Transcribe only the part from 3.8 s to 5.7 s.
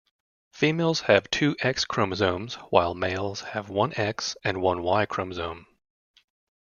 X and one Y chromosome.